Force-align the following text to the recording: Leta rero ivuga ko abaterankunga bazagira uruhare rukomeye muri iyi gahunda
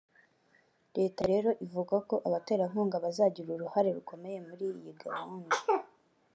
Leta 0.97 1.21
rero 1.31 1.49
ivuga 1.65 1.95
ko 2.09 2.15
abaterankunga 2.27 2.95
bazagira 3.05 3.49
uruhare 3.51 3.89
rukomeye 3.97 4.37
muri 4.49 4.65
iyi 4.77 4.91
gahunda 5.03 5.55